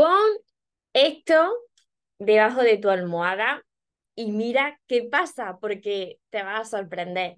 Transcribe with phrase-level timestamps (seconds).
[0.00, 0.30] Pon
[0.94, 1.52] esto
[2.18, 3.62] debajo de tu almohada
[4.14, 7.36] y mira qué pasa, porque te vas a sorprender.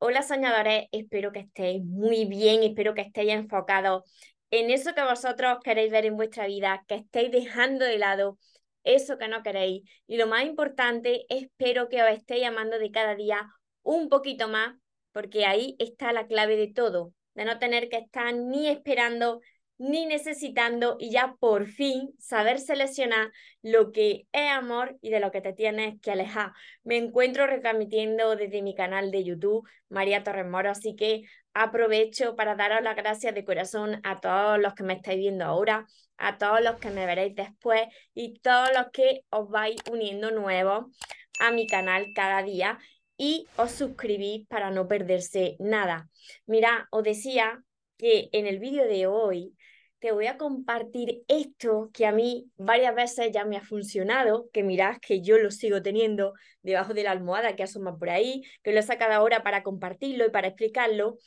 [0.00, 4.02] Hola soñadores, espero que estéis muy bien, espero que estéis enfocados
[4.50, 8.36] en eso que vosotros queréis ver en vuestra vida, que estéis dejando de lado
[8.82, 9.82] eso que no queréis.
[10.08, 13.48] Y lo más importante, espero que os estéis amando de cada día
[13.84, 14.74] un poquito más,
[15.12, 19.40] porque ahí está la clave de todo, de no tener que estar ni esperando
[19.82, 23.32] ni necesitando y ya por fin saber seleccionar
[23.62, 26.52] lo que es amor y de lo que te tienes que alejar.
[26.84, 31.22] Me encuentro retransmitiendo desde mi canal de YouTube, María Torres Moro, así que
[31.52, 35.84] aprovecho para daros las gracias de corazón a todos los que me estáis viendo ahora,
[36.16, 37.82] a todos los que me veréis después
[38.14, 40.96] y todos los que os vais uniendo nuevos
[41.40, 42.78] a mi canal cada día
[43.16, 46.08] y os suscribís para no perderse nada.
[46.46, 47.64] Mira, os decía
[47.98, 49.56] que en el vídeo de hoy
[50.02, 54.64] te voy a compartir esto que a mí varias veces ya me ha funcionado, que
[54.64, 58.72] mirad que yo lo sigo teniendo debajo de la almohada que asoma por ahí, que
[58.72, 61.18] lo he sacado ahora para compartirlo y para explicarlo.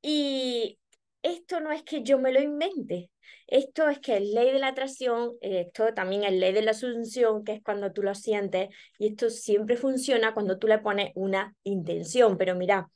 [0.00, 0.78] Y
[1.22, 3.10] esto no es que yo me lo invente,
[3.46, 7.44] esto es que es ley de la atracción, esto también es ley de la asunción,
[7.44, 11.54] que es cuando tú lo sientes, y esto siempre funciona cuando tú le pones una
[11.64, 12.38] intención.
[12.38, 12.88] Pero mira,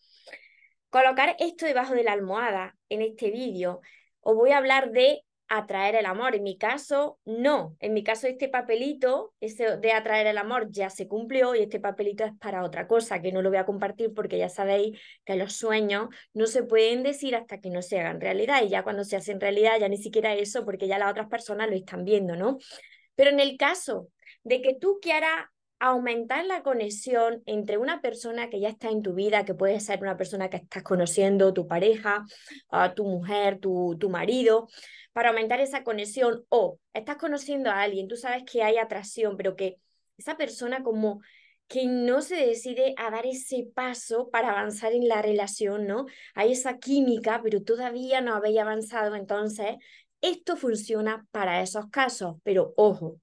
[0.88, 3.82] colocar esto debajo de la almohada en este vídeo
[4.20, 6.36] os voy a hablar de atraer el amor.
[6.36, 7.76] En mi caso, no.
[7.80, 11.80] En mi caso, este papelito, ese de atraer el amor, ya se cumplió y este
[11.80, 15.34] papelito es para otra cosa, que no lo voy a compartir porque ya sabéis que
[15.34, 18.62] los sueños no se pueden decir hasta que no se hagan realidad.
[18.62, 21.68] Y ya cuando se hacen realidad, ya ni siquiera eso, porque ya las otras personas
[21.68, 22.58] lo están viendo, ¿no?
[23.16, 24.08] Pero en el caso
[24.44, 25.46] de que tú quieras
[25.80, 30.00] aumentar la conexión entre una persona que ya está en tu vida, que puede ser
[30.02, 32.24] una persona que estás conociendo, tu pareja,
[32.70, 34.68] uh, tu mujer, tu, tu marido,
[35.12, 39.56] para aumentar esa conexión o estás conociendo a alguien, tú sabes que hay atracción, pero
[39.56, 39.76] que
[40.18, 41.20] esa persona como
[41.66, 46.06] que no se decide a dar ese paso para avanzar en la relación, ¿no?
[46.34, 49.76] Hay esa química, pero todavía no habéis avanzado, entonces
[50.20, 53.20] esto funciona para esos casos, pero ojo,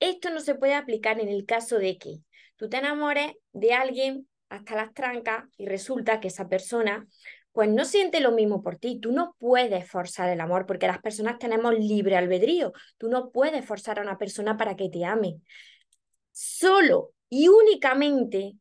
[0.00, 2.16] esto no se puede aplicar en el caso de que
[2.56, 7.06] tú te enamores de alguien hasta las trancas y resulta que esa persona
[7.52, 9.00] pues no siente lo mismo por ti.
[9.00, 12.72] Tú no puedes forzar el amor porque las personas tenemos libre albedrío.
[12.96, 15.40] Tú no puedes forzar a una persona para que te ame.
[16.30, 18.54] Solo y únicamente,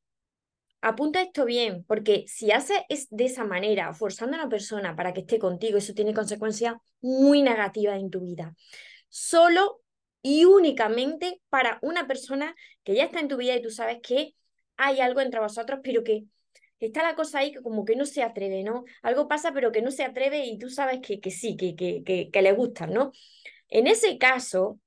[0.82, 5.22] apunta esto bien, porque si haces de esa manera, forzando a una persona para que
[5.22, 8.56] esté contigo, eso tiene consecuencias muy negativas en tu vida.
[9.08, 9.82] Solo
[10.30, 14.36] y únicamente para una persona que ya está en tu vida y tú sabes que
[14.78, 16.26] hay algo entre vosotros, pero que
[16.80, 18.84] está la cosa ahí que como que no se atreve, ¿no?
[19.02, 22.30] Algo pasa, pero que no se atreve y tú sabes que, que sí, que, que,
[22.32, 23.12] que, le gustan, ¿no?
[23.70, 24.80] En ese caso,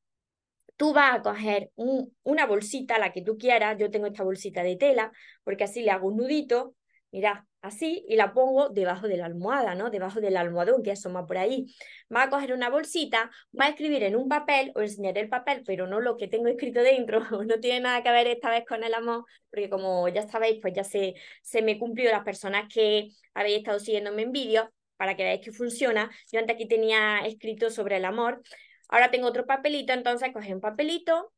[0.77, 4.77] tú vas a coger una bolsita, la que tú quieras, yo tengo esta bolsita de
[4.77, 5.11] tela,
[5.43, 6.77] porque así le hago un nudito,
[7.11, 9.91] mira, así, y la pongo debajo de la almohada, ¿no?
[9.91, 11.67] Debajo del almohadón que asoma por ahí.
[12.15, 15.63] Va a coger una bolsita, va a escribir en un papel, o enseñaré el papel,
[15.65, 18.85] pero no lo que tengo escrito dentro, no tiene nada que ver esta vez con
[18.85, 23.11] el amor, porque como ya sabéis, pues ya se, se me cumplió las personas que
[23.35, 26.11] habéis estado siguiéndome en vídeo, para que veáis que funciona.
[26.31, 28.43] Yo antes aquí tenía escrito sobre el amor,
[28.89, 31.33] ahora tengo otro papelito, entonces coge un papelito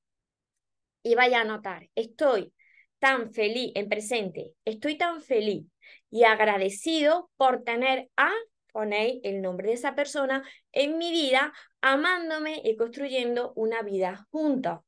[1.03, 2.53] y vaya a anotar, estoy
[2.99, 5.65] tan feliz en presente, estoy tan feliz
[6.10, 8.31] y agradecido por tener a,
[8.72, 14.81] ponéis el nombre de esa persona en mi vida, amándome y construyendo una vida juntos.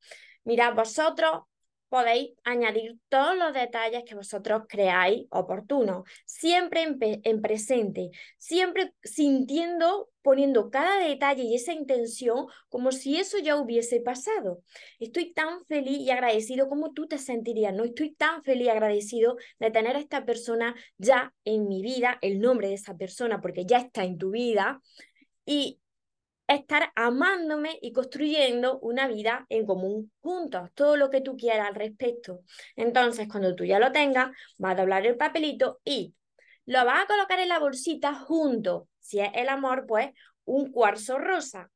[0.45, 1.43] Mirad, vosotros
[1.89, 10.71] podéis añadir todos los detalles que vosotros creáis oportunos, siempre en, presente, siempre sintiendo, poniendo
[10.71, 14.63] cada detalle y esa intención como si eso ya hubiese pasado.
[14.99, 17.85] Estoy tan feliz y agradecido como tú te sentirías, ¿no?
[17.85, 22.41] Estoy tan feliz y agradecido de tener a esta persona ya en mi vida, el
[22.41, 24.81] nombre de esa persona, porque ya está en tu vida.
[25.45, 25.81] Y
[26.49, 31.75] estar amándome y construyendo una vida en común juntos, todo lo que tú quieras al
[31.75, 32.41] respecto.
[32.77, 36.15] Entonces, cuando tú ya lo tengas, vas a doblar el papelito y
[36.67, 40.11] lo vas a colocar en la bolsita junto, si es el amor, pues
[40.45, 41.71] un cuarzo rosa.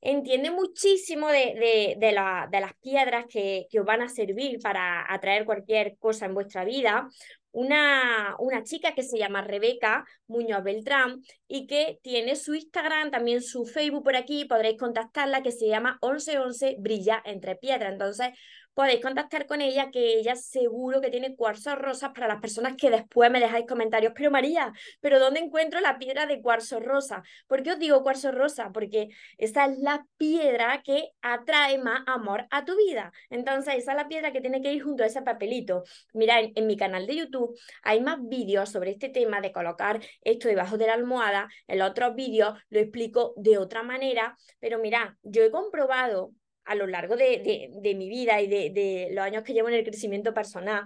[0.00, 4.58] Entiende muchísimo de, de, de, la, de las piedras que, que, os van a servir
[4.60, 7.08] para atraer cualquier cosa en vuestra vida
[7.52, 13.42] una, una chica que se llama Rebeca Muñoz Beltrán y que tiene su Instagram, también
[13.42, 17.92] su Facebook por aquí, podréis contactarla, que se llama 1111 Brilla entre Piedras.
[17.92, 18.28] Entonces,
[18.74, 22.90] podéis contactar con ella, que ella seguro que tiene cuarzos rosas para las personas que
[22.90, 24.12] después me dejáis comentarios.
[24.16, 27.22] Pero María, ¿pero dónde encuentro la piedra de cuarzo rosa?
[27.46, 28.70] ¿Por qué os digo cuarzo rosa?
[28.72, 29.08] Porque
[29.38, 33.12] esa es la piedra que atrae más amor a tu vida.
[33.30, 35.84] Entonces, esa es la piedra que tiene que ir junto a ese papelito.
[36.12, 40.48] Mira, en, mi canal de YouTube hay más vídeos sobre este tema de colocar esto
[40.48, 41.48] debajo de la almohada.
[41.66, 46.32] En los otros vídeos lo explico de otra manera, pero mira, yo he comprobado
[46.64, 49.74] a lo largo de, de, mi vida y de, de, los años que llevo en
[49.74, 50.84] el crecimiento personal,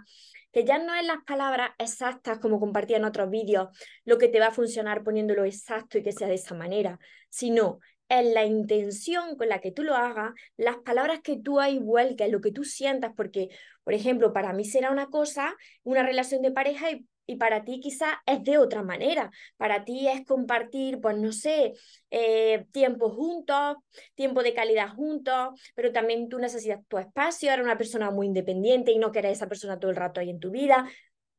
[0.53, 3.69] que ya no es las palabras exactas como compartía en otros vídeos
[4.05, 7.81] lo que te va a funcionar poniéndolo exacto y que sea de esa manera, sino
[8.09, 12.31] es la intención con la que tú lo hagas, las palabras que tú ahí vuelcas,
[12.31, 13.49] lo que tú sientas, porque,
[13.85, 17.81] por ejemplo, para mí será una cosa, una relación de pareja y y para ti
[17.81, 19.31] quizá es de otra manera.
[19.57, 21.75] Para ti es compartir, pues no sé,
[22.11, 23.77] eh, tiempo juntos,
[24.15, 28.93] tiempo de calidad juntos, pero también tú necesitas tu espacio, eres una persona muy independiente
[28.93, 30.89] y no quieres esa persona todo el rato ahí en tu vida.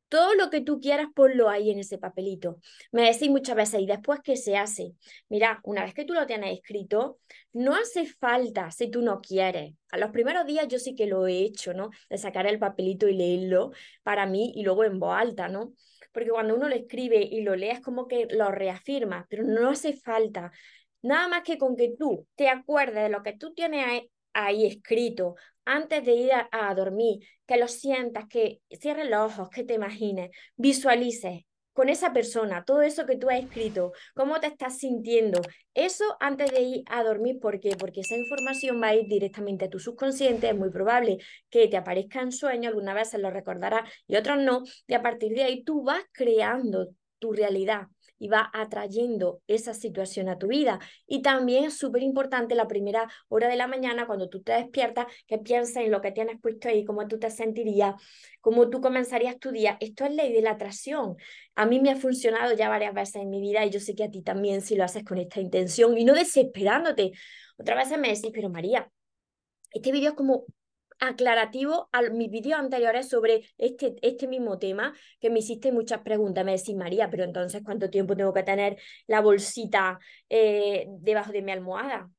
[0.08, 2.58] Todo lo que tú quieras, ponlo ahí en ese papelito.
[2.92, 4.92] Me decís muchas veces, ¿y después qué se hace?
[5.28, 7.18] Mira, una vez que tú lo tienes escrito,
[7.52, 9.74] no hace falta si tú no quieres.
[9.90, 11.90] A los primeros días yo sí que lo he hecho, ¿no?
[12.08, 13.72] De sacar el papelito y leerlo
[14.02, 15.74] para mí y luego en voz alta, ¿no?
[16.12, 19.70] Porque cuando uno lo escribe y lo lee es como que lo reafirma, pero no
[19.70, 20.52] hace falta.
[21.02, 25.36] Nada más que con que tú te acuerdes de lo que tú tienes ahí escrito
[25.64, 30.30] antes de ir a, dormir, que lo sientas, que cierres los ojos, que te imagines,
[30.56, 31.44] visualices
[31.74, 35.40] con esa persona, todo eso que tú has escrito, cómo te estás sintiendo,
[35.74, 37.76] eso antes de ir a dormir, ¿por qué?
[37.78, 41.18] Porque esa información va a ir directamente a tu subconsciente, es muy probable
[41.50, 45.32] que te aparezca en sueño, algunas veces lo recordarás y otras no, y a partir
[45.34, 46.88] de ahí tú vas creando
[47.18, 47.88] tu realidad
[48.18, 50.78] y va atrayendo esa situación a tu vida.
[51.06, 55.06] Y también es súper importante la primera hora de la mañana, cuando tú te despiertas,
[55.26, 57.94] que pienses en lo que tienes puesto ahí, cómo tú te sentirías,
[58.40, 59.76] cómo tú comenzarías tu día.
[59.80, 61.16] Esto es ley de la atracción.
[61.54, 64.04] A mí me ha funcionado ya varias veces en mi vida y yo sé que
[64.04, 67.12] a ti también si lo haces con esta intención y no desesperándote.
[67.56, 68.90] Otra vez me decís, pero María,
[69.72, 70.44] este vídeo es como
[71.00, 76.44] aclarativo a mis vídeos anteriores sobre este, este mismo tema, que me hiciste muchas preguntas.
[76.44, 79.98] Me decís, María, pero entonces, ¿cuánto tiempo tengo que tener la bolsita
[80.28, 82.10] eh, debajo de mi almohada?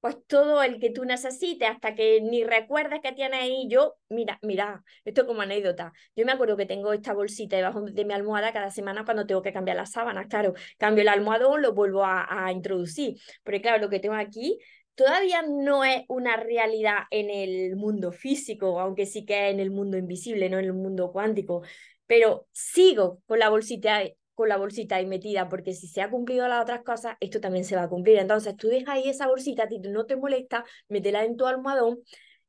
[0.00, 3.66] Pues todo el que tú necesites, hasta que ni recuerdes que tienes ahí.
[3.68, 5.92] Yo, mira, mira, esto como anécdota.
[6.14, 9.42] Yo me acuerdo que tengo esta bolsita debajo de mi almohada cada semana cuando tengo
[9.42, 10.26] que cambiar las sábanas.
[10.28, 13.16] Claro, cambio el almohadón, lo vuelvo a, a introducir.
[13.42, 14.58] Pero claro, lo que tengo aquí
[14.96, 19.70] todavía no es una realidad en el mundo físico, aunque sí que es en el
[19.70, 21.62] mundo invisible, no en el mundo cuántico,
[22.06, 24.02] pero sigo con la bolsita
[24.34, 27.64] con la bolsita ahí metida, porque si se ha cumplido las otras cosas, esto también
[27.64, 28.18] se va a cumplir.
[28.18, 32.00] Entonces tú dejas ahí esa bolsita, a no te molesta, métela en tu almohadón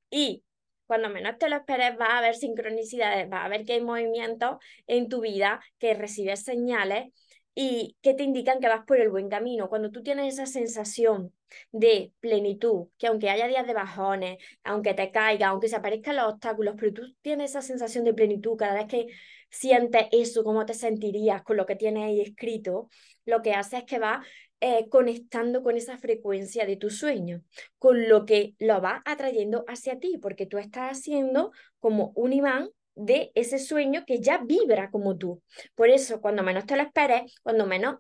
[0.10, 0.44] y
[0.86, 4.58] cuando menos te lo esperes va a haber sincronicidades, va a ver que hay movimientos
[4.88, 7.14] en tu vida, que recibes señales
[7.60, 9.68] y que te indican que vas por el buen camino.
[9.68, 11.34] Cuando tú tienes esa sensación
[11.72, 16.34] de plenitud, que aunque haya días de bajones, aunque te caiga, aunque se aparezcan los
[16.34, 19.08] obstáculos, pero tú tienes esa sensación de plenitud cada vez que
[19.50, 22.92] sientes eso, cómo te sentirías con lo que tienes ahí escrito,
[23.26, 24.24] lo que hace es que va
[24.62, 27.42] eh, conectando con esa frecuencia de tu sueño,
[27.80, 32.70] con lo que lo va atrayendo hacia ti, porque tú estás haciendo como un imán
[32.98, 35.42] de ese sueño que ya vibra como tú.
[35.76, 37.96] Por eso, cuando menos te lo esperes, cuando menos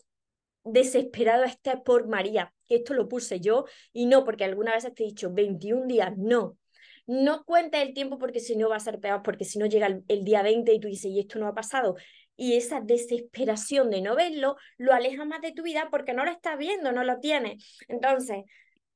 [0.63, 5.03] desesperado estés por María, que esto lo puse yo y no porque alguna vez te
[5.03, 6.57] he dicho 21 días, no.
[7.05, 9.88] No cuentes el tiempo porque si no va a ser peor, porque si no llega
[10.07, 11.95] el, día 20 y tú dices, y esto no ha pasado,
[12.36, 16.31] y esa desesperación de no verlo lo aleja más de tu vida porque no lo
[16.31, 17.77] estás viendo, no lo tienes.
[17.88, 18.43] Entonces,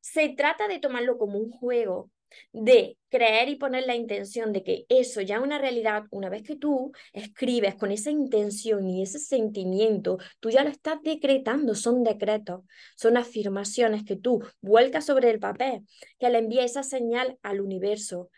[0.02, 2.12] se trata de tomarlo como un juego,
[2.54, 6.44] de creer y poner la intención de que eso ya es una realidad, una vez
[6.44, 12.04] que tú escribes con esa intención y ese sentimiento, tú ya lo estás decretando, son
[12.04, 12.62] decretos,
[12.96, 15.82] son afirmaciones que tú vuelcas sobre el papel,
[16.20, 18.30] que le envía esa señal al universo.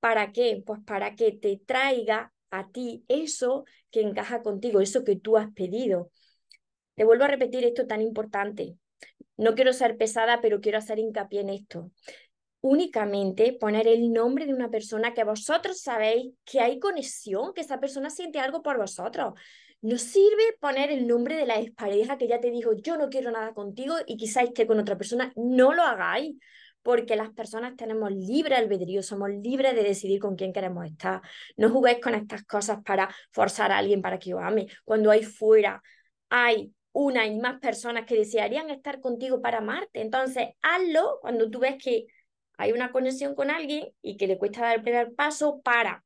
[0.00, 0.62] ¿Para qué?
[0.64, 5.52] Pues para que te traiga a ti eso que encaja contigo, eso que tú has
[5.52, 6.10] pedido.
[6.94, 8.76] Te vuelvo a repetir esto tan importante.
[9.36, 11.90] No quiero ser pesada, pero quiero hacer hincapié en esto
[12.60, 17.80] únicamente poner el nombre de una persona que vosotros sabéis que hay conexión, que esa
[17.80, 19.34] persona siente algo por vosotros.
[19.82, 23.30] No sirve poner el nombre de la expareja que ya te dijo, yo no quiero
[23.30, 25.32] nada contigo y quizás esté con otra persona.
[25.36, 26.36] No lo hagáis,
[26.82, 31.20] porque las personas tenemos libre albedrío, somos libres de decidir con quién queremos estar.
[31.56, 34.66] No juguéis con estas cosas para forzar a alguien para que os ame.
[34.84, 35.82] Cuando hay fuera,
[36.28, 40.00] hay una y más personas que desearían estar contigo para amarte.
[40.00, 42.06] Entonces, hazlo cuando tú ves que
[42.60, 46.04] hay una conexión con alguien y que le cuesta dar el primer paso para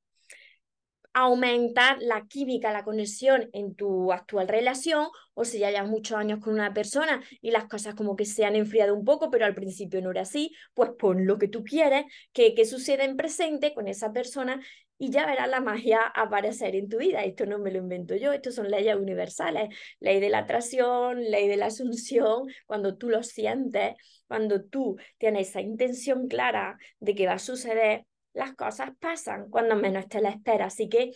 [1.14, 6.40] aumentar la química, la conexión en tu actual relación, o si ya llevas muchos años
[6.40, 9.54] con una persona y las cosas como que se han enfriado un poco, pero al
[9.54, 13.75] principio no era así, pues pon lo que tú quieres, que, que suceda en presente
[13.75, 14.61] con esa persona
[14.99, 17.25] y ya verás la magia aparecer en tu vida.
[17.25, 19.68] Esto no me lo invento yo, esto son leyes universales,
[20.00, 23.94] ley de la atracción, ley de la asunción, cuando tú lo sientes,
[24.26, 29.76] cuando tú tienes esa intención clara de que va a suceder, las cosas pasan cuando
[29.76, 30.74] menos te la esperas.
[30.74, 31.12] Así que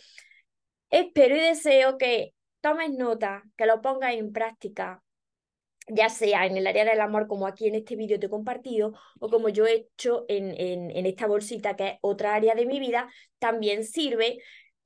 [0.90, 5.02] espero y deseo que tomes nota, que lo pongas en práctica,
[5.88, 8.92] ya sea en el área del amor, como aquí en este vídeo te he compartido,
[9.20, 12.66] o como yo he hecho en, en, en esta bolsita, que es otra área de
[12.66, 13.08] mi vida,
[13.38, 14.38] también sirve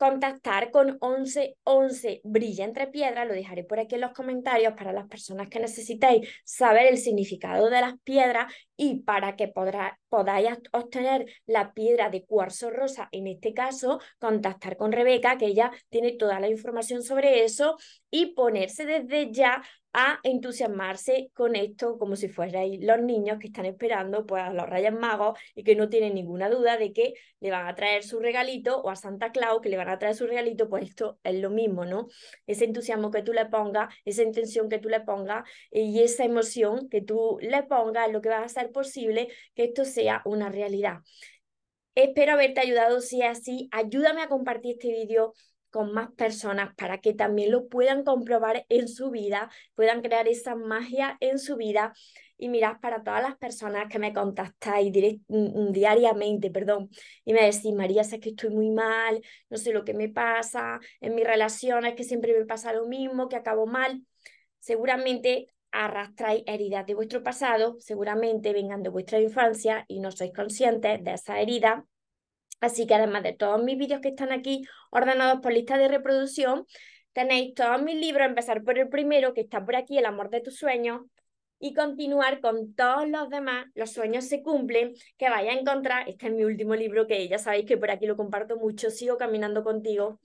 [0.02, 5.06] contactar con 1111 Brilla entre piedras, lo dejaré por aquí en los comentarios para las
[5.06, 11.72] personas que necesitéis saber el significado de las piedras y para que podáis obtener la
[11.72, 16.48] piedra de cuarzo rosa, en este caso, contactar con Rebeca, que ella tiene toda la
[16.48, 17.76] información sobre eso
[18.10, 19.62] y ponerse desde ya
[19.92, 24.68] a entusiasmarse con esto como si fuerais los niños que están esperando pues, a los
[24.68, 28.18] Reyes Magos y que no tienen ninguna duda de que le van a traer su
[28.18, 31.34] regalito o a Santa Claus que le van a traer su regalito, pues esto es
[31.34, 32.08] lo mismo, ¿no?
[32.46, 36.88] Ese entusiasmo que tú le pongas, esa intención que tú le pongas y esa emoción
[36.88, 40.48] que tú le pongas es lo que va a hacer posible que esto sea una
[40.50, 41.00] realidad.
[41.94, 45.34] Espero haberte ayudado, si es así, ayúdame a compartir este vídeo
[45.72, 50.54] con más personas para que también lo puedan comprobar en su vida, puedan crear esa
[50.54, 51.94] magia en su vida.
[52.36, 54.92] Y mirad, para todas las personas que me contactáis
[55.28, 56.90] mm, mm, diariamente, perdón,
[57.24, 60.80] y me decís, María, sé que estoy muy mal, no sé lo que me pasa,
[61.00, 64.02] en mis relaciones que siempre me pasa lo mismo, que acabo mal,
[64.58, 71.02] seguramente arrastráis heridas de vuestro pasado, seguramente vengan de vuestra infancia y no sois conscientes
[71.02, 71.86] de esa herida
[72.62, 76.64] Así que además de todos mis vídeos que están aquí ordenados por lista de reproducción,
[77.12, 80.40] tenéis todos mis libros, empezar por el primero que está por aquí, El amor de
[80.40, 81.02] tus sueños,
[81.58, 86.28] y continuar con todos los demás, Los sueños se cumplen, que vais a encontrar, este
[86.28, 89.64] es mi último libro que ya sabéis que por aquí lo comparto mucho, sigo caminando
[89.64, 90.20] contigo,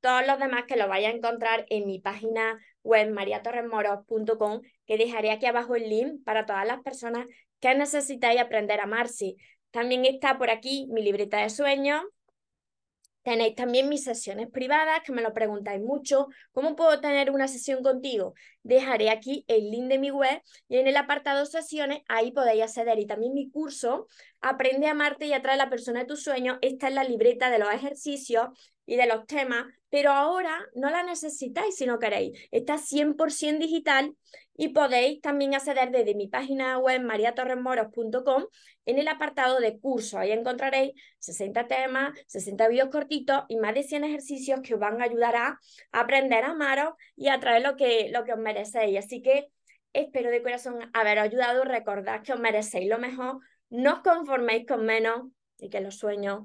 [0.00, 5.30] todos los demás que lo vais a encontrar en mi página web mariatorremoros.com, que dejaré
[5.30, 7.26] aquí abajo el link para todas las personas
[7.60, 9.36] que necesitáis aprender a amarse,
[9.70, 12.02] también está por aquí mi libreta de sueños.
[13.22, 16.28] Tenéis también mis sesiones privadas, que me lo preguntáis mucho.
[16.52, 18.34] ¿Cómo puedo tener una sesión contigo?
[18.62, 22.98] Dejaré aquí el link de mi web y en el apartado sesiones ahí podéis acceder.
[23.00, 24.06] Y también mi curso,
[24.40, 26.58] Aprende a amarte y atrae a la persona de tus sueños.
[26.62, 28.48] Esta es la libreta de los ejercicios
[28.86, 32.38] y de los temas, pero ahora no la necesitáis si no queréis.
[32.50, 34.16] Está 100% digital
[34.56, 38.46] y podéis también acceder desde mi página web mariatorremoros.com
[38.86, 40.18] en el apartado de curso.
[40.18, 45.00] Ahí encontraréis 60 temas, 60 vídeos cortitos y más de 100 ejercicios que os van
[45.00, 45.58] a ayudar a
[45.92, 48.98] aprender a amaros y a traer lo que, lo que os merecéis.
[48.98, 49.48] Así que
[49.92, 51.64] espero de corazón haberos ayudado.
[51.64, 53.40] Recordad que os merecéis lo mejor.
[53.68, 55.28] No os conforméis con menos
[55.58, 56.44] y que los sueños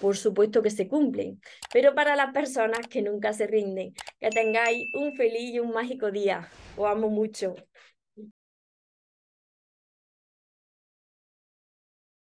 [0.00, 1.40] por supuesto que se cumplen,
[1.72, 3.94] pero para las personas que nunca se rinden.
[4.20, 6.48] Que tengáis un feliz y un mágico día.
[6.76, 7.54] Os amo mucho.